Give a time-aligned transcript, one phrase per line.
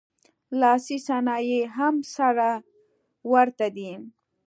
[0.59, 2.49] لاسي صنایع یې هم سره
[3.31, 3.91] ورته دي